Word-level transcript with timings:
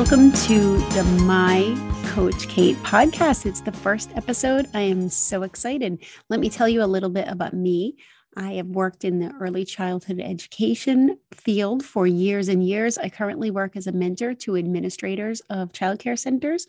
Welcome 0.00 0.32
to 0.32 0.78
the 0.94 1.04
My 1.26 1.76
Coach 2.06 2.48
Kate 2.48 2.76
podcast. 2.78 3.44
It's 3.44 3.60
the 3.60 3.70
first 3.70 4.10
episode. 4.16 4.66
I 4.72 4.80
am 4.80 5.10
so 5.10 5.42
excited. 5.42 6.02
Let 6.30 6.40
me 6.40 6.48
tell 6.48 6.66
you 6.66 6.82
a 6.82 6.88
little 6.88 7.10
bit 7.10 7.28
about 7.28 7.52
me. 7.52 7.98
I 8.34 8.54
have 8.54 8.68
worked 8.68 9.04
in 9.04 9.18
the 9.18 9.30
early 9.38 9.66
childhood 9.66 10.18
education 10.18 11.18
field 11.34 11.84
for 11.84 12.06
years 12.06 12.48
and 12.48 12.66
years. 12.66 12.96
I 12.96 13.10
currently 13.10 13.50
work 13.50 13.76
as 13.76 13.86
a 13.86 13.92
mentor 13.92 14.32
to 14.36 14.56
administrators 14.56 15.40
of 15.50 15.72
childcare 15.72 16.18
centers, 16.18 16.66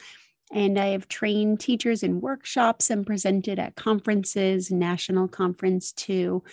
and 0.52 0.78
I 0.78 0.88
have 0.88 1.08
trained 1.08 1.62
teachers 1.62 2.04
in 2.04 2.20
workshops 2.20 2.90
and 2.90 3.08
presented 3.08 3.60
at 3.60 3.78
conferences, 3.78 4.72
national 4.72 5.30
conference 5.30 5.94
too. 5.94 6.44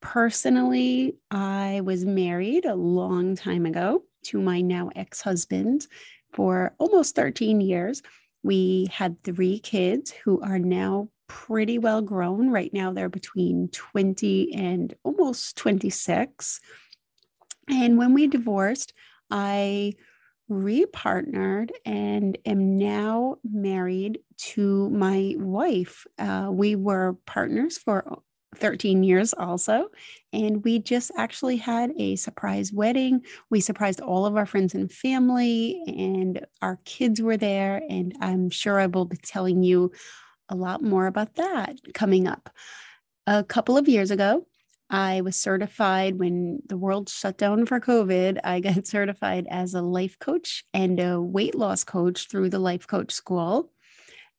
Personally, 0.00 1.16
I 1.30 1.82
was 1.84 2.06
married 2.06 2.64
a 2.64 2.74
long 2.74 3.36
time 3.36 3.66
ago 3.66 4.04
to 4.24 4.40
my 4.40 4.62
now 4.62 4.90
ex 4.96 5.20
husband 5.20 5.86
for 6.34 6.74
almost 6.78 7.14
13 7.14 7.60
years. 7.60 8.02
We 8.42 8.88
had 8.92 9.22
three 9.22 9.58
kids 9.58 10.10
who 10.10 10.40
are 10.42 10.58
now 10.58 11.08
pretty 11.28 11.78
well 11.78 12.02
grown. 12.02 12.50
Right 12.50 12.72
now, 12.72 12.92
they're 12.92 13.08
between 13.08 13.68
20 13.68 14.54
and 14.54 14.94
almost 15.02 15.56
26. 15.56 16.60
And 17.68 17.96
when 17.96 18.12
we 18.12 18.26
divorced, 18.26 18.92
I 19.30 19.94
repartnered 20.50 21.70
and 21.86 22.36
am 22.44 22.76
now 22.76 23.36
married 23.42 24.18
to 24.36 24.90
my 24.90 25.34
wife. 25.38 26.06
Uh, 26.18 26.48
we 26.50 26.76
were 26.76 27.16
partners 27.24 27.78
for 27.78 28.18
13 28.54 29.02
years 29.02 29.34
also. 29.34 29.88
And 30.32 30.64
we 30.64 30.78
just 30.78 31.10
actually 31.16 31.56
had 31.56 31.92
a 31.98 32.16
surprise 32.16 32.72
wedding. 32.72 33.22
We 33.50 33.60
surprised 33.60 34.00
all 34.00 34.26
of 34.26 34.36
our 34.36 34.46
friends 34.46 34.74
and 34.74 34.90
family, 34.90 35.82
and 35.86 36.44
our 36.62 36.78
kids 36.84 37.20
were 37.20 37.36
there. 37.36 37.82
And 37.88 38.14
I'm 38.20 38.50
sure 38.50 38.80
I 38.80 38.86
will 38.86 39.04
be 39.04 39.16
telling 39.16 39.62
you 39.62 39.92
a 40.48 40.56
lot 40.56 40.82
more 40.82 41.06
about 41.06 41.34
that 41.36 41.78
coming 41.94 42.26
up. 42.26 42.50
A 43.26 43.44
couple 43.44 43.78
of 43.78 43.88
years 43.88 44.10
ago, 44.10 44.46
I 44.90 45.22
was 45.22 45.36
certified 45.36 46.18
when 46.18 46.60
the 46.66 46.76
world 46.76 47.08
shut 47.08 47.38
down 47.38 47.66
for 47.66 47.80
COVID. 47.80 48.38
I 48.44 48.60
got 48.60 48.86
certified 48.86 49.46
as 49.50 49.74
a 49.74 49.82
life 49.82 50.18
coach 50.18 50.64
and 50.74 51.00
a 51.00 51.20
weight 51.20 51.54
loss 51.54 51.84
coach 51.84 52.28
through 52.28 52.50
the 52.50 52.58
Life 52.58 52.86
Coach 52.86 53.12
School. 53.12 53.70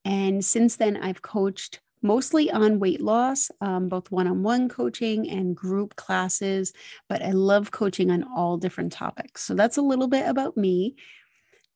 And 0.03 0.45
since 0.45 0.75
then, 0.75 0.97
I've 0.97 1.21
coached 1.21 1.79
mostly 2.05 2.51
on 2.51 2.79
weight 2.79 3.01
loss, 3.01 3.49
um, 3.61 3.89
both 3.89 4.11
one 4.11 4.27
on 4.27 4.43
one 4.43 4.69
coaching 4.69 5.27
and 5.29 5.55
group 5.55 5.95
classes. 5.95 6.71
But 7.09 7.23
I 7.23 7.31
love 7.31 7.71
coaching 7.71 8.11
on 8.11 8.23
all 8.35 8.57
different 8.57 8.93
topics. 8.93 9.43
So 9.43 9.55
that's 9.55 9.77
a 9.77 9.81
little 9.81 10.07
bit 10.07 10.27
about 10.27 10.55
me. 10.55 10.95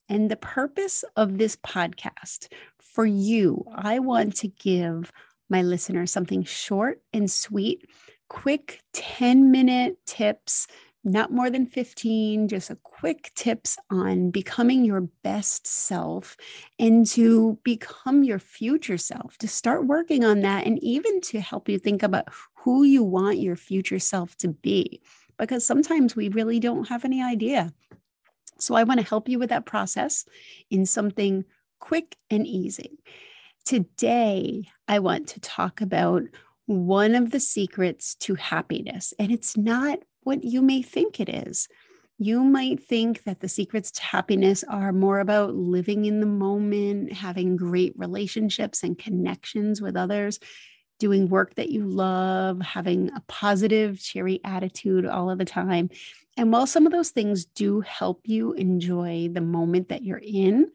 And 0.08 0.30
the 0.30 0.38
purpose 0.38 1.04
of 1.16 1.38
this 1.38 1.56
podcast 1.56 2.48
for 2.78 3.06
you, 3.06 3.66
I 3.76 4.00
want 4.00 4.36
to 4.38 4.48
give 4.48 5.12
my 5.50 5.64
listeners 5.64 6.12
something 6.12 6.44
short 6.44 7.02
and 7.12 7.30
sweet, 7.30 7.88
quick 8.28 8.82
10 8.94 9.50
minute 9.52 9.98
tips 10.06 10.68
not 11.10 11.32
more 11.32 11.50
than 11.50 11.66
15, 11.66 12.48
just 12.48 12.70
a 12.70 12.78
quick 12.84 13.32
tips 13.36 13.78
on 13.90 14.32
becoming 14.32 14.86
your 14.86 15.02
best 15.24 15.66
self 15.66 16.38
and 16.78 17.06
to 17.08 17.58
become 17.64 18.24
your 18.24 18.40
future 18.40 18.98
self, 18.98 19.38
to 19.40 19.48
start 19.48 19.88
working 19.88 20.24
on 20.24 20.42
that, 20.42 20.66
and 20.66 20.82
even 20.84 21.20
to 21.22 21.40
help 21.42 21.68
you 21.68 21.80
think 21.80 22.04
about 22.04 22.28
who 22.54 22.84
you 22.84 23.04
want 23.04 23.40
your 23.40 23.56
future 23.56 24.00
self 24.00 24.36
to 24.38 24.50
be. 24.50 25.02
Because 25.38 25.66
sometimes 25.66 26.16
we 26.16 26.30
really 26.30 26.60
don't 26.60 26.88
have 26.90 27.06
any 27.06 27.24
idea. 27.24 27.74
So 28.60 28.76
I 28.76 28.84
want 28.84 29.00
to 29.00 29.06
help 29.06 29.30
you 29.30 29.40
with 29.40 29.50
that 29.50 29.66
process 29.66 30.26
in 30.70 30.86
something 30.86 31.46
quick 31.80 32.18
and 32.30 32.46
easy. 32.46 33.00
Today, 33.66 34.66
I 34.88 35.00
want 35.00 35.28
to 35.30 35.40
talk 35.40 35.82
about 35.82 36.24
one 36.66 37.16
of 37.16 37.32
the 37.32 37.40
secrets 37.40 38.16
to 38.16 38.36
happiness. 38.36 39.14
And 39.18 39.32
it's 39.32 39.58
not 39.58 40.00
what 40.24 40.44
you 40.44 40.62
may 40.62 40.82
think 40.82 41.20
it 41.20 41.30
is. 41.30 41.68
You 42.18 42.44
might 42.44 42.84
think 42.84 43.24
that 43.24 43.40
the 43.40 43.48
secrets 43.48 43.92
to 43.92 44.04
happiness 44.04 44.66
are 44.68 44.92
more 44.92 45.20
about 45.20 45.56
living 45.56 46.06
in 46.06 46.20
the 46.20 46.26
moment, 46.26 47.14
having 47.14 47.56
great 47.56 47.94
relationships 47.96 48.84
and 48.84 48.98
connections 48.98 49.82
with 49.82 49.96
others, 49.96 50.40
doing 51.00 51.30
work 51.30 51.56
that 51.56 51.70
you 51.70 51.86
love, 51.86 52.60
having 52.62 53.10
a 53.16 53.24
positive, 53.30 54.02
cheery 54.02 54.42
attitude 54.44 55.06
all 55.06 55.30
of 55.30 55.38
the 55.38 55.46
time. 55.46 55.90
And 56.36 56.52
while 56.52 56.68
some 56.68 56.86
of 56.86 56.92
those 56.92 57.12
things 57.12 57.46
do 57.46 57.82
help 57.82 58.22
you 58.26 58.52
enjoy 58.54 59.30
the 59.32 59.42
moment 59.42 59.90
that 59.90 60.04
you're 60.04 60.22
in, 60.22 60.72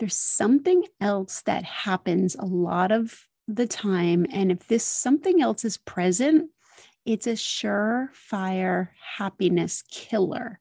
there's 0.00 0.16
something 0.16 0.84
else 1.00 1.42
that 1.42 1.62
happens 1.62 2.34
a 2.34 2.44
lot 2.44 2.90
of 2.90 3.28
the 3.46 3.68
time. 3.68 4.26
And 4.32 4.50
if 4.50 4.66
this 4.66 4.84
something 4.84 5.40
else 5.40 5.64
is 5.64 5.76
present, 5.76 6.50
it's 7.04 7.26
a 7.26 7.32
surefire 7.32 8.88
happiness 9.16 9.82
killer. 9.90 10.60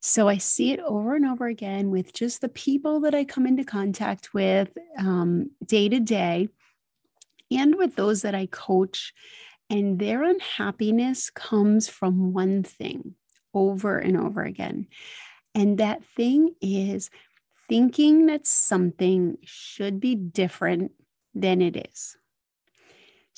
So 0.00 0.28
I 0.28 0.38
see 0.38 0.72
it 0.72 0.80
over 0.80 1.16
and 1.16 1.26
over 1.26 1.46
again 1.46 1.90
with 1.90 2.12
just 2.12 2.40
the 2.40 2.48
people 2.48 3.00
that 3.00 3.14
I 3.14 3.24
come 3.24 3.46
into 3.46 3.64
contact 3.64 4.32
with 4.34 4.68
um, 4.98 5.50
day 5.64 5.88
to 5.88 5.98
day 5.98 6.48
and 7.50 7.74
with 7.74 7.96
those 7.96 8.22
that 8.22 8.34
I 8.34 8.46
coach. 8.46 9.12
And 9.68 9.98
their 9.98 10.22
unhappiness 10.22 11.30
comes 11.30 11.88
from 11.88 12.32
one 12.32 12.62
thing 12.62 13.14
over 13.52 13.98
and 13.98 14.16
over 14.16 14.42
again. 14.42 14.86
And 15.54 15.78
that 15.78 16.04
thing 16.16 16.54
is 16.60 17.10
thinking 17.68 18.26
that 18.26 18.46
something 18.46 19.38
should 19.42 19.98
be 19.98 20.14
different 20.14 20.92
than 21.34 21.60
it 21.62 21.88
is. 21.90 22.16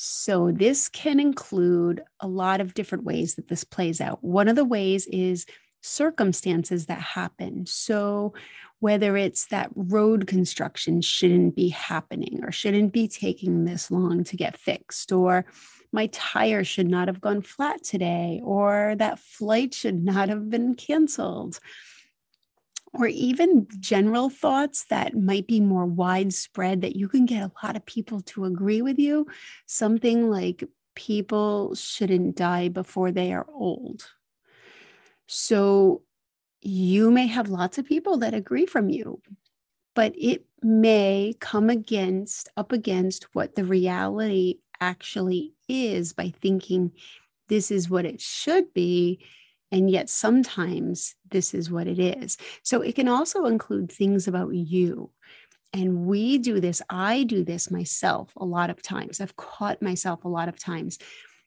So, 0.01 0.53
this 0.53 0.89
can 0.89 1.19
include 1.19 2.05
a 2.21 2.29
lot 2.29 2.61
of 2.61 2.73
different 2.73 3.03
ways 3.03 3.35
that 3.35 3.49
this 3.49 3.65
plays 3.65 4.01
out. 4.01 4.23
One 4.23 4.47
of 4.47 4.55
the 4.55 4.65
ways 4.65 5.09
is 5.09 5.45
circumstances 5.81 6.87
that 6.87 7.01
happen. 7.01 7.67
So, 7.67 8.33
whether 8.79 9.17
it's 9.17 9.47
that 9.47 9.71
road 9.75 10.29
construction 10.29 11.01
shouldn't 11.01 11.57
be 11.57 11.71
happening 11.71 12.45
or 12.45 12.53
shouldn't 12.53 12.93
be 12.93 13.09
taking 13.09 13.65
this 13.65 13.91
long 13.91 14.23
to 14.23 14.37
get 14.37 14.57
fixed, 14.57 15.11
or 15.11 15.47
my 15.91 16.07
tire 16.13 16.63
should 16.63 16.89
not 16.89 17.09
have 17.09 17.21
gone 17.21 17.43
flat 17.43 17.83
today, 17.83 18.41
or 18.45 18.95
that 18.99 19.19
flight 19.19 19.75
should 19.75 20.05
not 20.05 20.29
have 20.29 20.49
been 20.49 20.77
canceled 20.77 21.59
or 22.99 23.07
even 23.07 23.69
general 23.79 24.29
thoughts 24.29 24.85
that 24.91 25.17
might 25.17 25.47
be 25.47 25.61
more 25.61 25.87
widespread 25.87 26.81
that 26.81 26.97
you 26.97 27.09
can 27.09 27.27
get 27.27 27.45
a 27.45 27.53
lot 27.63 27.77
of 27.77 27.87
people 27.87 28.21
to 28.23 28.45
agree 28.45 28.83
with 28.83 28.99
you. 28.99 29.27
Something 29.67 30.29
like 30.29 30.65
people 30.97 31.77
shouldn't 31.77 32.37
die 32.37 32.69
before 32.69 33.13
they 33.13 33.33
are 33.33 33.47
old. 33.49 34.11
So 35.29 36.03
you 36.61 37.13
may 37.13 37.29
have 37.29 37.49
lots 37.49 37.79
of 37.79 37.87
people 37.87 38.19
that 38.19 38.35
agree 38.35 38.67
from 38.67 38.89
you, 38.89 39.23
but 39.95 40.13
it 40.19 40.45
may 40.61 41.35
come 41.39 41.71
against 41.71 42.49
up 42.57 42.73
against 42.73 43.33
what 43.33 43.55
the 43.55 43.65
reality 43.65 44.59
actually 44.81 45.55
is 45.69 46.13
by 46.13 46.33
thinking 46.41 46.91
this 47.49 47.71
is 47.71 47.89
what 47.89 48.05
it 48.05 48.21
should 48.21 48.75
be 48.75 49.21
and 49.71 49.91
yet 49.91 50.09
sometimes 50.09 51.15
this 51.31 51.55
is 51.55 51.71
what 51.71 51.87
it 51.87 51.99
is. 51.99 52.37
So 52.63 52.81
it 52.81 52.95
can 52.95 53.09
also 53.09 53.47
include 53.47 53.93
things 53.93 54.29
about 54.29 54.55
you. 54.55 55.11
And 55.73 56.07
we 56.07 56.39
do 56.39 56.61
this, 56.61 56.81
I 56.89 57.25
do 57.25 57.45
this 57.45 57.71
myself 57.71 58.33
a 58.37 58.45
lot 58.45 58.71
of 58.71 58.83
times. 58.83 59.21
I've 59.21 59.37
caught 59.37 59.83
myself 59.83 60.25
a 60.25 60.29
lot 60.29 60.49
of 60.49 60.59
times 60.59 60.99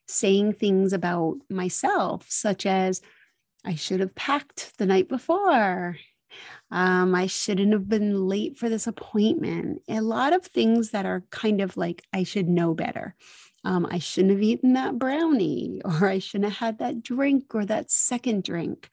saying 0.07 0.53
things 0.53 0.93
about 0.93 1.37
myself, 1.49 2.25
such 2.29 2.65
as, 2.65 3.01
I 3.63 3.75
should 3.75 3.99
have 3.99 4.15
packed 4.15 4.77
the 4.77 4.85
night 4.85 5.07
before. 5.07 5.97
Um, 6.71 7.13
I 7.13 7.27
shouldn't 7.27 7.73
have 7.73 7.87
been 7.87 8.27
late 8.27 8.57
for 8.57 8.69
this 8.69 8.87
appointment. 8.87 9.81
A 9.87 10.01
lot 10.01 10.33
of 10.33 10.45
things 10.45 10.91
that 10.91 11.05
are 11.05 11.23
kind 11.29 11.61
of 11.61 11.77
like, 11.77 12.03
I 12.13 12.23
should 12.23 12.47
know 12.47 12.73
better 12.73 13.15
um, 13.63 13.87
I 13.89 13.99
shouldn't 13.99 14.33
have 14.33 14.41
eaten 14.41 14.73
that 14.73 14.97
brownie, 14.97 15.81
or 15.85 16.07
I 16.07 16.19
shouldn't 16.19 16.51
have 16.51 16.59
had 16.59 16.79
that 16.79 17.03
drink 17.03 17.53
or 17.53 17.65
that 17.65 17.91
second 17.91 18.43
drink, 18.43 18.89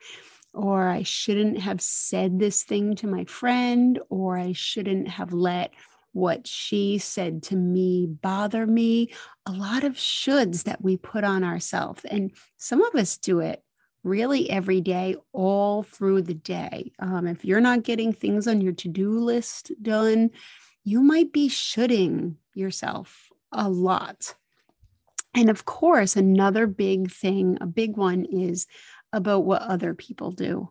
or 0.53 0.89
I 0.89 1.03
shouldn't 1.03 1.59
have 1.61 1.81
said 1.81 2.39
this 2.39 2.63
thing 2.63 2.97
to 2.97 3.07
my 3.07 3.25
friend, 3.25 3.99
or 4.09 4.39
I 4.39 4.53
shouldn't 4.53 5.09
have 5.09 5.33
let 5.33 5.73
what 6.13 6.47
she 6.47 6.99
said 6.99 7.43
to 7.45 7.57
me 7.57 8.07
bother 8.07 8.67
me. 8.67 9.13
A 9.47 9.53
lot 9.53 9.85
of 9.85 9.95
shoulds 9.95 10.65
that 10.65 10.83
we 10.83 10.97
put 10.97 11.23
on 11.23 11.45
ourselves. 11.45 12.05
And 12.05 12.33
some 12.57 12.83
of 12.83 12.95
us 12.95 13.19
do 13.19 13.41
it 13.41 13.63
really 14.03 14.49
every 14.51 14.81
day, 14.81 15.17
all 15.33 15.83
through 15.83 16.23
the 16.23 16.35
day. 16.35 16.93
Um, 16.99 17.27
if 17.27 17.45
you're 17.45 17.61
not 17.61 17.83
getting 17.83 18.13
things 18.13 18.49
on 18.49 18.61
your 18.61 18.73
to 18.73 18.89
do 18.89 19.19
list 19.19 19.71
done, 19.83 20.31
you 20.83 21.03
might 21.03 21.33
be 21.33 21.49
shoulding 21.49 22.37
yourself 22.55 23.29
a 23.53 23.69
lot. 23.69 24.35
And 25.35 25.51
of 25.51 25.65
course, 25.65 26.17
another 26.17 26.67
big 26.67 27.11
thing, 27.11 27.59
a 27.61 27.67
big 27.67 27.97
one 27.97 28.25
is 28.25 28.67
about 29.13 29.45
what 29.45 29.63
other 29.63 29.95
people 29.95 30.31
do. 30.31 30.71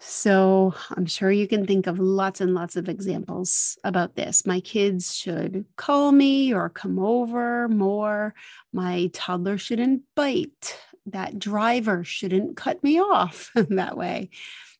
So 0.00 0.74
I'm 0.96 1.06
sure 1.06 1.30
you 1.30 1.48
can 1.48 1.66
think 1.66 1.88
of 1.88 1.98
lots 1.98 2.40
and 2.40 2.54
lots 2.54 2.76
of 2.76 2.88
examples 2.88 3.76
about 3.82 4.14
this. 4.14 4.46
My 4.46 4.60
kids 4.60 5.14
should 5.16 5.64
call 5.76 6.12
me 6.12 6.54
or 6.54 6.68
come 6.68 7.00
over 7.00 7.68
more. 7.68 8.34
My 8.72 9.10
toddler 9.12 9.58
shouldn't 9.58 10.02
bite. 10.14 10.78
That 11.06 11.38
driver 11.38 12.04
shouldn't 12.04 12.56
cut 12.56 12.82
me 12.84 13.00
off 13.00 13.50
that 13.54 13.96
way. 13.96 14.30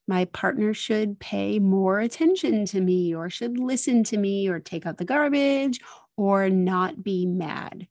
My 0.06 0.24
partner 0.26 0.72
should 0.72 1.18
pay 1.18 1.58
more 1.58 1.98
attention 1.98 2.64
to 2.66 2.80
me 2.80 3.14
or 3.14 3.28
should 3.28 3.58
listen 3.58 4.04
to 4.04 4.16
me 4.16 4.48
or 4.48 4.60
take 4.60 4.86
out 4.86 4.98
the 4.98 5.04
garbage 5.04 5.80
or 6.16 6.48
not 6.48 7.02
be 7.02 7.26
mad 7.26 7.88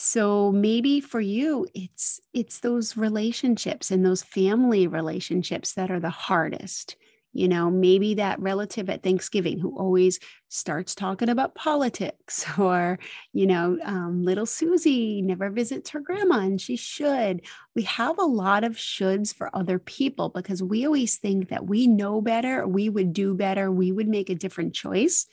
so 0.00 0.52
maybe 0.52 1.00
for 1.00 1.20
you 1.20 1.66
it's 1.74 2.20
it's 2.32 2.60
those 2.60 2.96
relationships 2.96 3.90
and 3.90 4.06
those 4.06 4.22
family 4.22 4.86
relationships 4.86 5.74
that 5.74 5.90
are 5.90 5.98
the 5.98 6.08
hardest 6.08 6.94
you 7.32 7.48
know 7.48 7.68
maybe 7.68 8.14
that 8.14 8.38
relative 8.38 8.88
at 8.88 9.02
thanksgiving 9.02 9.58
who 9.58 9.76
always 9.76 10.20
starts 10.48 10.94
talking 10.94 11.28
about 11.28 11.56
politics 11.56 12.46
or 12.58 12.98
you 13.32 13.44
know 13.44 13.76
um, 13.84 14.24
little 14.24 14.46
susie 14.46 15.20
never 15.20 15.50
visits 15.50 15.90
her 15.90 16.00
grandma 16.00 16.38
and 16.38 16.60
she 16.60 16.76
should. 16.76 17.42
We 17.74 17.82
have 17.82 18.18
a 18.18 18.24
lot 18.24 18.62
of 18.62 18.76
shoulds 18.76 19.34
for 19.34 19.54
other 19.54 19.80
people 19.80 20.28
because 20.28 20.62
we 20.62 20.86
always 20.86 21.16
think 21.16 21.48
that 21.48 21.66
we 21.66 21.88
know 21.88 22.20
better 22.20 22.66
we 22.68 22.88
would 22.88 23.12
do 23.12 23.34
better 23.34 23.70
we 23.70 23.90
would 23.90 24.08
make 24.08 24.30
a 24.30 24.34
different 24.36 24.74
choice 24.74 25.26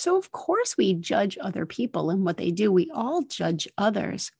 so, 0.00 0.16
of 0.16 0.32
course, 0.32 0.78
we 0.78 0.94
judge 0.94 1.36
other 1.38 1.66
people 1.66 2.08
and 2.08 2.24
what 2.24 2.38
they 2.38 2.50
do. 2.50 2.72
We 2.72 2.90
all 2.92 3.20
judge 3.22 3.68
others. 3.76 4.32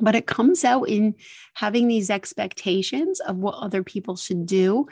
But 0.00 0.14
it 0.14 0.28
comes 0.28 0.64
out 0.64 0.84
in 0.84 1.16
having 1.54 1.88
these 1.88 2.08
expectations 2.08 3.18
of 3.18 3.36
what 3.36 3.56
other 3.56 3.82
people 3.82 4.14
should 4.14 4.46
do. 4.46 4.86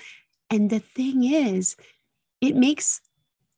And 0.51 0.69
the 0.69 0.81
thing 0.81 1.23
is, 1.23 1.77
it 2.41 2.57
makes 2.57 3.01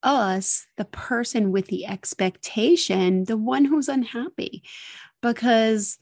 us, 0.02 0.66
the 0.76 0.84
person 0.84 1.52
with 1.52 1.68
the 1.68 1.86
expectation, 1.86 3.24
the 3.24 3.38
one 3.38 3.64
who's 3.64 3.88
unhappy 3.88 4.62
because 5.22 5.98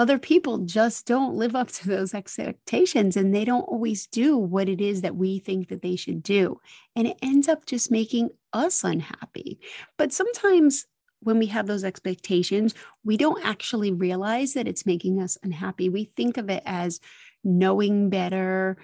other 0.00 0.18
people 0.18 0.56
just 0.60 1.06
don't 1.06 1.34
live 1.34 1.54
up 1.54 1.70
to 1.70 1.86
those 1.86 2.14
expectations 2.14 3.18
and 3.18 3.34
they 3.34 3.44
don't 3.44 3.68
always 3.68 4.06
do 4.06 4.34
what 4.34 4.66
it 4.66 4.80
is 4.80 5.02
that 5.02 5.14
we 5.14 5.38
think 5.38 5.68
that 5.68 5.82
they 5.82 5.94
should 5.94 6.22
do. 6.22 6.58
And 6.96 7.06
it 7.06 7.18
ends 7.20 7.48
up 7.48 7.66
just 7.66 7.90
making 7.90 8.30
us 8.54 8.82
unhappy. 8.82 9.60
But 9.98 10.10
sometimes 10.10 10.86
when 11.20 11.38
we 11.38 11.44
have 11.48 11.66
those 11.66 11.84
expectations 11.84 12.74
we 13.04 13.18
don't 13.18 13.44
actually 13.44 13.92
realize 13.92 14.54
that 14.54 14.66
it's 14.66 14.86
making 14.86 15.20
us 15.20 15.36
unhappy. 15.42 15.90
We 15.90 16.04
think 16.04 16.38
of 16.38 16.48
it 16.48 16.62
as 16.64 16.98
knowing 17.44 18.08
better 18.08 18.78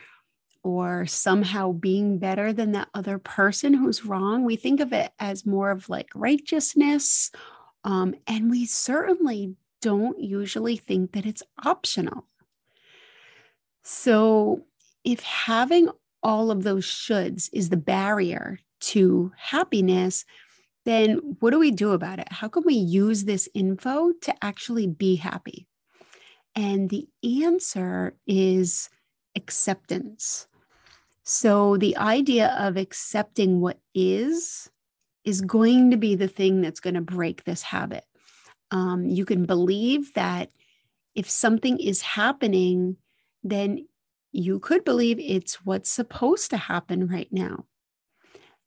or 0.63 1.07
somehow 1.07 1.73
being 1.73 2.19
better 2.19 2.53
than 2.53 2.73
that 2.73 2.89
other 2.93 3.19
person 3.19 3.73
who's 3.73 4.05
wrong. 4.05 4.45
We 4.45 4.57
think 4.57 4.81
of 4.81 4.93
it 4.93 5.13
as 5.19 5.47
more 5.47 5.71
of 5.71 5.89
like 5.89 6.11
righteousness. 6.15 7.31
Um, 7.85 8.15
and 8.27 8.51
we 8.51 8.67
certainly 8.67 9.55
don't 9.87 10.21
usually 10.21 10.77
think 10.77 11.12
that 11.12 11.25
it's 11.25 11.44
optional. 11.65 12.27
So, 13.85 14.65
if 15.05 15.21
having 15.23 15.91
all 16.25 16.50
of 16.50 16.65
those 16.65 16.85
shoulds 16.85 17.49
is 17.53 17.69
the 17.69 17.77
barrier 17.77 18.59
to 18.81 19.31
happiness, 19.37 20.25
then 20.87 21.37
what 21.38 21.53
do 21.53 21.61
we 21.61 21.71
do 21.71 21.93
about 21.93 22.19
it? 22.19 22.27
How 22.33 22.49
can 22.49 22.65
we 22.67 22.75
use 22.75 23.23
this 23.23 23.49
info 23.55 24.11
to 24.23 24.35
actually 24.43 24.88
be 24.88 25.15
happy? 25.15 25.69
And 26.56 26.91
the 26.91 27.06
answer 27.23 28.17
is 28.27 28.91
acceptance. 29.37 30.49
So, 31.23 31.77
the 31.77 31.97
idea 31.97 32.49
of 32.59 32.77
accepting 32.77 33.61
what 33.61 33.79
is 33.94 34.69
is 35.23 35.43
going 35.43 35.93
to 35.93 35.97
be 35.97 36.17
the 36.17 36.27
thing 36.27 36.61
that's 36.61 36.81
going 36.81 36.94
to 36.94 37.00
break 37.00 37.44
this 37.44 37.62
habit 37.62 38.05
um, 38.71 39.07
you 39.07 39.25
can 39.25 39.45
believe 39.45 40.13
that 40.15 40.51
if 41.15 41.29
something 41.31 41.79
is 41.79 42.03
happening, 42.03 42.97
then 43.43 43.87
you 44.33 44.59
could 44.59 44.85
believe 44.85 45.19
it's 45.19 45.65
what's 45.65 45.91
supposed 45.91 46.51
to 46.51 46.57
happen 46.57 47.07
right 47.07 47.33
now. 47.33 47.65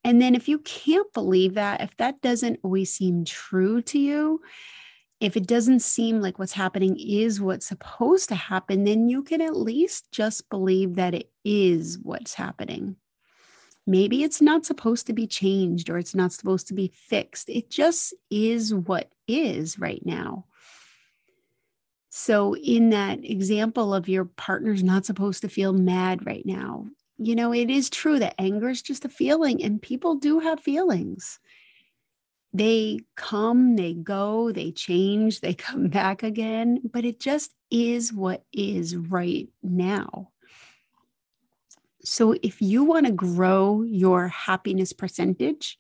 And 0.03 0.21
then 0.21 0.33
if 0.33 0.47
you 0.47 0.59
can't 0.59 1.11
believe 1.13 1.55
that, 1.55 1.81
if 1.81 1.95
that 1.97 2.21
doesn't 2.21 2.59
always 2.63 2.93
seem 2.93 3.25
true 3.25 3.81
to 3.83 3.99
you, 3.99 4.41
if 5.19 5.35
it 5.35 5.45
doesn't 5.45 5.81
seem 5.81 6.21
like 6.21 6.39
what's 6.39 6.53
happening 6.53 6.97
is 6.97 7.41
what's 7.41 7.65
supposed 7.65 8.29
to 8.29 8.35
happen, 8.35 8.85
then 8.85 9.09
you 9.09 9.21
can 9.21 9.41
at 9.41 9.55
least 9.55 10.11
just 10.11 10.49
believe 10.49 10.95
that 10.95 11.13
it 11.13 11.29
is 11.43 11.99
what's 12.01 12.33
happening. 12.33 12.95
Maybe 13.89 14.23
it's 14.23 14.39
not 14.39 14.67
supposed 14.67 15.07
to 15.07 15.13
be 15.13 15.25
changed 15.25 15.89
or 15.89 15.97
it's 15.97 16.13
not 16.13 16.31
supposed 16.31 16.67
to 16.67 16.75
be 16.75 16.91
fixed. 16.93 17.49
It 17.49 17.71
just 17.71 18.13
is 18.29 18.71
what 18.71 19.09
is 19.27 19.79
right 19.79 20.05
now. 20.05 20.45
So, 22.09 22.55
in 22.55 22.91
that 22.91 23.25
example 23.25 23.95
of 23.95 24.07
your 24.07 24.25
partner's 24.25 24.83
not 24.83 25.07
supposed 25.07 25.41
to 25.41 25.49
feel 25.49 25.73
mad 25.73 26.27
right 26.27 26.45
now, 26.45 26.85
you 27.17 27.33
know, 27.33 27.51
it 27.51 27.71
is 27.71 27.89
true 27.89 28.19
that 28.19 28.35
anger 28.37 28.69
is 28.69 28.83
just 28.83 29.05
a 29.05 29.09
feeling, 29.09 29.63
and 29.63 29.81
people 29.81 30.15
do 30.15 30.37
have 30.37 30.59
feelings. 30.59 31.39
They 32.53 32.99
come, 33.15 33.75
they 33.75 33.95
go, 33.95 34.51
they 34.51 34.71
change, 34.71 35.41
they 35.41 35.53
come 35.67 35.87
back 35.87 36.21
again, 36.21 36.81
but 36.83 37.05
it 37.05 37.19
just 37.19 37.55
is 37.71 38.13
what 38.13 38.43
is 38.53 38.95
right 38.95 39.49
now. 39.63 40.29
So, 42.03 42.35
if 42.41 42.61
you 42.61 42.83
want 42.83 43.05
to 43.05 43.11
grow 43.11 43.83
your 43.83 44.27
happiness 44.29 44.93
percentage, 44.93 45.77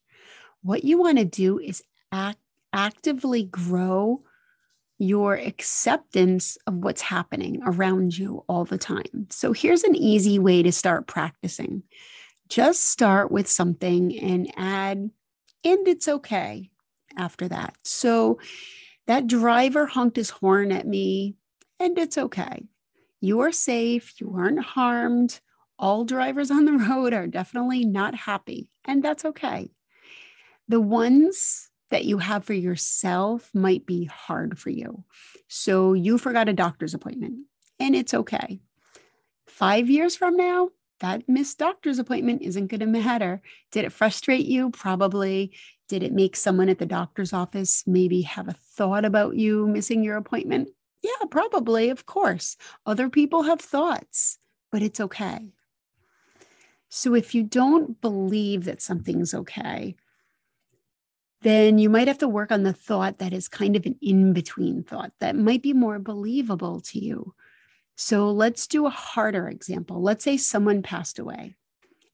what 0.61 0.83
you 0.83 0.99
want 0.99 1.17
to 1.17 1.25
do 1.25 1.59
is 1.59 1.83
act, 2.11 2.39
actively 2.73 3.43
grow 3.43 4.23
your 4.97 5.35
acceptance 5.35 6.57
of 6.67 6.75
what's 6.75 7.01
happening 7.01 7.61
around 7.65 8.17
you 8.17 8.43
all 8.49 8.65
the 8.65 8.77
time. 8.77 9.27
So, 9.29 9.53
here's 9.53 9.83
an 9.83 9.95
easy 9.95 10.39
way 10.39 10.61
to 10.63 10.71
start 10.71 11.07
practicing 11.07 11.83
just 12.49 12.85
start 12.85 13.31
with 13.31 13.47
something 13.47 14.17
and 14.17 14.51
add, 14.57 14.97
and 15.63 15.87
it's 15.87 16.07
okay 16.07 16.71
after 17.15 17.47
that. 17.47 17.75
So, 17.83 18.39
that 19.05 19.27
driver 19.27 19.85
honked 19.85 20.17
his 20.17 20.31
horn 20.31 20.71
at 20.71 20.87
me, 20.87 21.35
and 21.79 21.97
it's 21.97 22.17
okay. 22.17 22.67
You 23.21 23.41
are 23.41 23.51
safe, 23.51 24.19
you 24.19 24.33
aren't 24.35 24.63
harmed 24.63 25.39
all 25.79 26.03
drivers 26.05 26.51
on 26.51 26.65
the 26.65 26.73
road 26.89 27.13
are 27.13 27.27
definitely 27.27 27.85
not 27.85 28.13
happy, 28.13 28.69
and 28.85 29.01
that's 29.01 29.25
okay. 29.25 29.71
The 30.67 30.81
ones 30.81 31.69
that 31.89 32.05
you 32.05 32.19
have 32.19 32.45
for 32.45 32.53
yourself 32.53 33.49
might 33.53 33.85
be 33.85 34.05
hard 34.05 34.59
for 34.59 34.69
you. 34.69 35.03
So 35.47 35.93
you 35.93 36.19
forgot 36.19 36.49
a 36.49 36.53
doctor's 36.53 36.93
appointment, 36.93 37.45
and 37.79 37.95
it's 37.95 38.13
okay. 38.13 38.59
Five 39.47 39.89
years 39.89 40.15
from 40.15 40.37
now, 40.37 40.69
that 40.99 41.27
missed 41.27 41.57
doctor's 41.57 41.97
appointment 41.97 42.41
isn't 42.41 42.67
going 42.67 42.81
to 42.81 42.85
matter. 42.85 43.41
Did 43.71 43.85
it 43.85 43.93
frustrate 43.93 44.45
you? 44.45 44.69
Probably. 44.69 45.53
Did 45.87 46.03
it 46.03 46.13
make 46.13 46.35
someone 46.35 46.69
at 46.69 46.77
the 46.77 46.85
doctor's 46.85 47.33
office 47.33 47.83
maybe 47.87 48.21
have 48.21 48.47
a 48.47 48.53
thought 48.53 49.05
about 49.05 49.35
you 49.35 49.65
missing 49.65 50.03
your 50.03 50.17
appointment? 50.17 50.69
Yeah, 51.01 51.25
probably, 51.31 51.89
of 51.89 52.05
course. 52.05 52.57
Other 52.85 53.09
people 53.09 53.43
have 53.43 53.61
thoughts, 53.61 54.37
but 54.71 54.81
it's 54.81 54.99
okay. 54.99 55.53
So 56.89 57.13
if 57.13 57.35
you 57.35 57.43
don't 57.43 58.01
believe 58.01 58.65
that 58.65 58.81
something's 58.81 59.33
okay, 59.33 59.95
then 61.41 61.77
you 61.77 61.89
might 61.89 62.07
have 62.07 62.17
to 62.17 62.27
work 62.27 62.51
on 62.51 62.63
the 62.63 62.73
thought 62.73 63.19
that 63.19 63.31
is 63.31 63.47
kind 63.47 63.75
of 63.75 63.85
an 63.85 63.95
in 64.01 64.33
between 64.33 64.83
thought 64.83 65.13
that 65.19 65.35
might 65.35 65.61
be 65.61 65.73
more 65.73 65.99
believable 65.99 66.81
to 66.81 66.99
you. 66.99 67.33
So 67.95 68.31
let's 68.31 68.67
do 68.67 68.85
a 68.85 68.91
harder 68.91 69.47
example. 69.47 70.01
Let's 70.01 70.23
say 70.23 70.37
someone 70.37 70.81
passed 70.81 71.19
away 71.19 71.55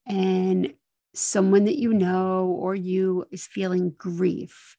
and 0.05 0.73
someone 1.13 1.65
that 1.65 1.77
you 1.77 1.93
know 1.93 2.47
or 2.59 2.75
you 2.75 3.25
is 3.31 3.47
feeling 3.47 3.95
grief. 3.97 4.77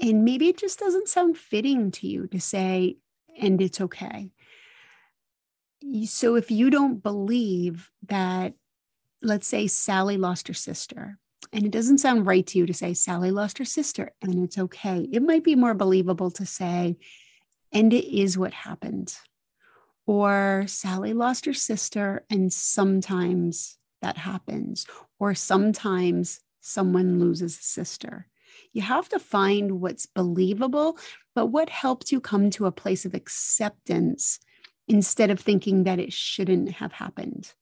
And 0.00 0.24
maybe 0.24 0.48
it 0.48 0.58
just 0.58 0.78
doesn't 0.78 1.08
sound 1.08 1.38
fitting 1.38 1.90
to 1.92 2.06
you 2.06 2.26
to 2.28 2.40
say, 2.40 2.96
and 3.40 3.62
it's 3.62 3.80
okay. 3.80 4.30
So 6.04 6.34
if 6.34 6.50
you 6.50 6.70
don't 6.70 7.02
believe 7.02 7.90
that 8.06 8.54
let's 9.24 9.46
say 9.46 9.66
Sally 9.66 10.16
lost 10.16 10.48
her 10.48 10.54
sister, 10.54 11.18
and 11.52 11.64
it 11.64 11.72
doesn't 11.72 11.98
sound 11.98 12.26
right 12.26 12.46
to 12.48 12.58
you 12.58 12.66
to 12.66 12.74
say 12.74 12.94
Sally 12.94 13.30
lost 13.30 13.58
her 13.58 13.64
sister, 13.64 14.12
and 14.22 14.44
it's 14.44 14.58
okay. 14.58 15.08
It 15.12 15.22
might 15.22 15.44
be 15.44 15.54
more 15.54 15.74
believable 15.74 16.30
to 16.32 16.46
say, 16.46 16.96
and 17.72 17.92
it 17.92 18.04
is 18.04 18.38
what 18.38 18.52
happened. 18.52 19.16
Or 20.06 20.64
Sally 20.66 21.14
lost 21.14 21.46
her 21.46 21.54
sister, 21.54 22.24
and 22.28 22.52
sometimes 22.52 23.78
that 24.02 24.18
happens. 24.18 24.86
Or 25.18 25.34
sometimes 25.34 26.40
someone 26.60 27.18
loses 27.18 27.58
a 27.58 27.62
sister. 27.62 28.26
You 28.72 28.82
have 28.82 29.08
to 29.10 29.18
find 29.18 29.80
what's 29.80 30.06
believable, 30.06 30.98
but 31.34 31.46
what 31.46 31.70
helps 31.70 32.12
you 32.12 32.20
come 32.20 32.50
to 32.50 32.66
a 32.66 32.72
place 32.72 33.04
of 33.04 33.14
acceptance 33.14 34.38
instead 34.86 35.30
of 35.30 35.40
thinking 35.40 35.84
that 35.84 35.98
it 35.98 36.12
shouldn't 36.12 36.72
have 36.72 36.92
happened. 36.92 37.54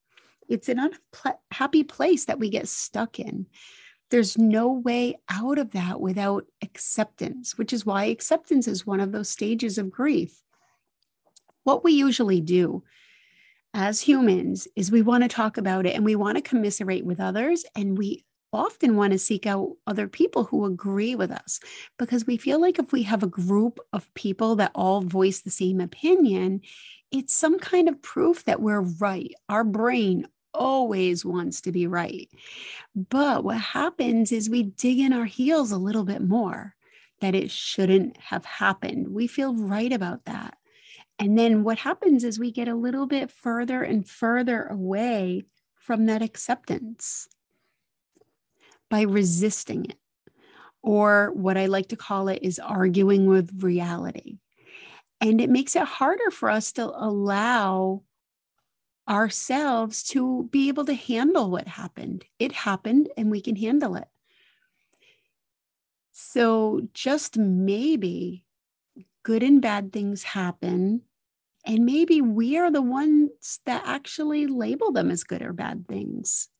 It's 0.48 0.68
an 0.68 0.78
unhappy 0.78 1.84
place 1.84 2.26
that 2.26 2.38
we 2.38 2.50
get 2.50 2.68
stuck 2.68 3.18
in. 3.18 3.46
There's 4.10 4.36
no 4.36 4.70
way 4.72 5.18
out 5.30 5.58
of 5.58 5.70
that 5.70 6.00
without 6.00 6.44
acceptance, 6.62 7.56
which 7.56 7.72
is 7.72 7.86
why 7.86 8.04
acceptance 8.04 8.68
is 8.68 8.86
one 8.86 9.00
of 9.00 9.12
those 9.12 9.30
stages 9.30 9.78
of 9.78 9.90
grief. 9.90 10.38
What 11.64 11.84
we 11.84 11.92
usually 11.92 12.40
do 12.40 12.82
as 13.74 14.00
humans 14.00 14.68
is 14.76 14.90
we 14.90 15.02
want 15.02 15.22
to 15.22 15.28
talk 15.28 15.56
about 15.56 15.86
it 15.86 15.94
and 15.94 16.04
we 16.04 16.16
want 16.16 16.36
to 16.36 16.42
commiserate 16.42 17.06
with 17.06 17.20
others 17.20 17.64
and 17.74 17.96
we 17.96 18.24
often 18.52 18.96
want 18.96 19.12
to 19.12 19.18
seek 19.18 19.46
out 19.46 19.72
other 19.86 20.08
people 20.08 20.44
who 20.44 20.64
agree 20.64 21.14
with 21.14 21.30
us 21.30 21.60
because 21.98 22.26
we 22.26 22.36
feel 22.36 22.60
like 22.60 22.78
if 22.78 22.92
we 22.92 23.02
have 23.04 23.22
a 23.22 23.28
group 23.28 23.80
of 23.92 24.12
people 24.14 24.56
that 24.56 24.72
all 24.74 25.00
voice 25.00 25.40
the 25.40 25.50
same 25.50 25.80
opinion, 25.80 26.60
it's 27.10 27.34
some 27.34 27.58
kind 27.58 27.88
of 27.88 28.02
proof 28.02 28.44
that 28.44 28.60
we're 28.60 28.80
right. 28.80 29.32
Our 29.48 29.64
brain 29.64 30.26
always 30.54 31.24
wants 31.24 31.62
to 31.62 31.72
be 31.72 31.86
right. 31.86 32.28
But 32.94 33.44
what 33.44 33.58
happens 33.58 34.32
is 34.32 34.50
we 34.50 34.64
dig 34.64 34.98
in 34.98 35.12
our 35.12 35.24
heels 35.24 35.72
a 35.72 35.78
little 35.78 36.04
bit 36.04 36.22
more 36.22 36.74
that 37.20 37.34
it 37.34 37.50
shouldn't 37.50 38.16
have 38.18 38.44
happened. 38.44 39.08
We 39.08 39.26
feel 39.26 39.54
right 39.54 39.92
about 39.92 40.24
that. 40.26 40.56
And 41.18 41.38
then 41.38 41.62
what 41.62 41.78
happens 41.78 42.24
is 42.24 42.38
we 42.38 42.50
get 42.50 42.68
a 42.68 42.74
little 42.74 43.06
bit 43.06 43.30
further 43.30 43.82
and 43.82 44.08
further 44.08 44.64
away 44.64 45.44
from 45.76 46.06
that 46.06 46.22
acceptance 46.22 47.28
by 48.92 49.00
resisting 49.00 49.86
it. 49.86 49.96
Or 50.82 51.32
what 51.32 51.56
I 51.56 51.64
like 51.64 51.88
to 51.88 51.96
call 51.96 52.28
it 52.28 52.40
is 52.42 52.58
arguing 52.58 53.24
with 53.24 53.62
reality. 53.62 54.36
And 55.18 55.40
it 55.40 55.48
makes 55.48 55.74
it 55.74 55.84
harder 55.84 56.30
for 56.30 56.50
us 56.50 56.72
to 56.72 56.92
allow 56.94 58.02
ourselves 59.08 60.02
to 60.10 60.46
be 60.52 60.68
able 60.68 60.84
to 60.84 60.94
handle 60.94 61.50
what 61.50 61.68
happened. 61.68 62.26
It 62.38 62.52
happened 62.52 63.08
and 63.16 63.30
we 63.30 63.40
can 63.40 63.56
handle 63.56 63.96
it. 63.96 64.08
So, 66.10 66.82
just 66.92 67.38
maybe 67.38 68.44
good 69.22 69.42
and 69.42 69.62
bad 69.62 69.90
things 69.90 70.22
happen. 70.22 71.00
And 71.64 71.86
maybe 71.86 72.20
we 72.20 72.58
are 72.58 72.70
the 72.70 72.82
ones 72.82 73.60
that 73.64 73.84
actually 73.86 74.46
label 74.46 74.92
them 74.92 75.10
as 75.10 75.24
good 75.24 75.40
or 75.40 75.54
bad 75.54 75.88
things 75.88 76.50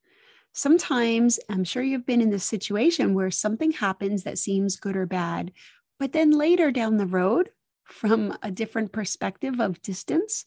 sometimes 0.53 1.39
I'm 1.49 1.65
sure 1.65 1.83
you've 1.83 2.07
been 2.07 2.21
in 2.21 2.31
this 2.31 2.45
situation 2.45 3.15
where 3.15 3.31
something 3.31 3.73
happens 3.73 4.25
that 4.25 4.39
seems 4.39 4.77
good 4.77 4.97
or 4.97 5.07
bad, 5.07 5.53
but 5.99 6.13
then 6.13 6.31
later 6.31 6.71
down 6.71 6.97
the 6.97 7.07
road, 7.07 7.51
from 7.85 8.37
a 8.43 8.51
different 8.51 8.93
perspective 8.93 9.61
of 9.61 9.83
distance, 9.83 10.47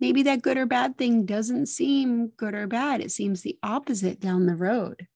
maybe 0.00 0.24
that 0.24 0.42
good 0.42 0.56
or 0.56 0.66
bad 0.66 0.96
thing 0.96 1.24
doesn't 1.24 1.66
seem 1.66 2.28
good 2.36 2.54
or 2.54 2.66
bad. 2.66 3.00
It 3.00 3.12
seems 3.12 3.42
the 3.42 3.58
opposite 3.62 4.18
down 4.18 4.46
the 4.46 4.56
road. 4.56 5.06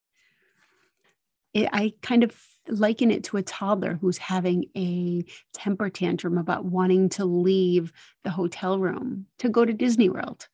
It, 1.53 1.69
I 1.73 1.95
kind 2.03 2.23
of 2.23 2.37
liken 2.69 3.11
it 3.11 3.25
to 3.25 3.37
a 3.37 3.43
toddler 3.43 3.99
who's 4.01 4.19
having 4.19 4.67
a 4.77 5.25
temper 5.53 5.91
tantrum 5.91 6.39
about 6.39 6.65
wanting 6.65 7.09
to 7.11 7.25
leave 7.25 7.93
the 8.23 8.31
hotel 8.31 8.79
room 8.79 9.27
to 9.39 9.49
go 9.49 9.65
to 9.65 9.73
Disney 9.73 10.09
World 10.09 10.49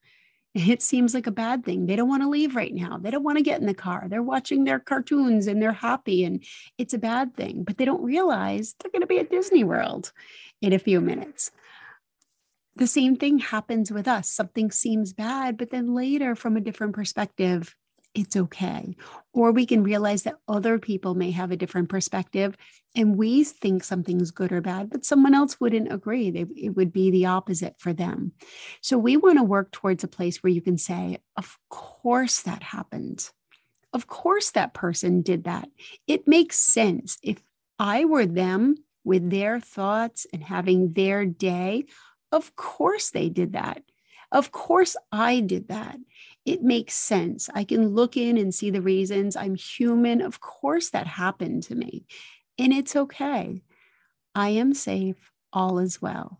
it 0.55 0.83
seems 0.83 1.15
like 1.15 1.27
a 1.27 1.33
bad 1.33 1.65
thing. 1.65 1.87
They 1.87 1.97
don't 1.97 2.09
want 2.09 2.23
to 2.23 2.29
leave 2.29 2.57
right 2.57 2.75
now. 2.75 2.99
They 2.99 3.11
don't 3.11 3.23
want 3.23 3.39
to 3.39 3.45
get 3.45 3.61
in 3.61 3.67
the 3.67 3.75
car. 3.75 4.07
They're 4.09 4.23
watching 4.23 4.65
their 4.65 4.81
cartoons 4.81 5.47
and 5.47 5.63
they're 5.63 5.73
happy 5.73 6.25
and 6.25 6.45
it's 6.77 6.95
a 6.95 6.99
bad 6.99 7.37
thing, 7.37 7.63
but 7.63 7.79
they 7.79 7.85
don't 7.85 8.03
realize 8.03 8.75
they're 8.79 8.91
going 8.91 9.03
to 9.03 9.07
be 9.07 9.21
at 9.21 9.31
Disney 9.31 9.63
World 9.63 10.13
in 10.61 10.73
a 10.73 10.79
few 10.79 11.01
minutes. 11.01 11.53
The 12.77 12.87
same 12.87 13.17
thing 13.17 13.39
happens 13.39 13.93
with 13.93 14.09
us. 14.09 14.29
Something 14.31 14.71
seems 14.71 15.13
bad, 15.13 15.57
but 15.57 15.71
then 15.71 15.95
later, 15.95 16.35
from 16.35 16.57
a 16.57 16.61
different 16.61 16.95
perspective, 16.95 17.75
it's 18.15 18.37
okay. 18.37 18.97
Or 19.33 19.53
we 19.53 19.67
can 19.67 19.85
realize 19.85 20.25
that 20.25 20.39
other 20.49 20.79
people 20.79 21.15
may 21.15 21.31
have 21.31 21.53
a 21.53 21.57
different 21.57 21.89
perspective 21.89 22.57
and 22.97 23.17
we 23.17 23.45
think 23.45 23.85
something's 23.85 24.31
good 24.31 24.53
or 24.53 24.61
bad, 24.61 24.91
but 24.91 25.05
someone 25.05 25.35
else 25.35 25.61
wouldn't 25.61 25.93
agree. 25.93 26.31
They, 26.31 26.47
it 26.57 26.71
would 26.71 26.93
be 26.93 27.11
the 27.11 27.27
opposite 27.27 27.77
for 27.79 27.93
them. 27.93 28.33
So 28.81 28.99
we 28.99 29.17
want 29.17 29.39
to 29.39 29.45
work 29.45 29.71
towards 29.71 30.03
a 30.03 30.09
place 30.09 30.43
where 30.43 30.53
you 30.53 30.61
can 30.61 30.77
say, 30.77 31.19
Of 31.37 31.59
course 31.69 32.43
that 32.43 32.63
happened. 32.63 33.29
Of 33.93 34.07
course 34.07 34.53
that 34.53 34.75
person 34.75 35.23
did 35.23 35.45
that. 35.45 35.69
It 36.07 36.29
makes 36.29 36.57
sense. 36.57 37.19
If 37.23 37.43
I 37.79 38.05
were 38.05 38.27
them 38.27 38.77
with 39.05 39.31
their 39.31 39.61
thoughts 39.61 40.27
and 40.33 40.43
having 40.43 40.93
their 40.93 41.25
day, 41.25 41.87
of 42.33 42.55
course 42.55 43.11
they 43.11 43.29
did 43.29 43.55
that. 43.55 43.83
Of 44.33 44.53
course 44.53 44.97
I 45.11 45.41
did 45.41 45.69
that 45.69 45.99
it 46.47 46.63
makes 46.63 46.95
sense. 46.95 47.51
I 47.55 47.65
can 47.65 47.89
look 47.89 48.17
in 48.17 48.37
and 48.37 48.55
see 48.55 48.71
the 48.71 48.81
reasons. 48.81 49.37
I'm 49.37 49.55
human. 49.55 50.21
Of 50.21 50.41
course, 50.41 50.91
that 50.91 51.07
happened 51.07 51.65
to 51.65 51.75
me. 51.75 52.05
And 52.61 52.75
it's 52.75 52.95
okay. 52.95 53.63
I 54.35 54.51
am 54.51 54.75
safe. 54.75 55.33
All 55.51 55.79
is 55.79 56.03
well. 56.03 56.39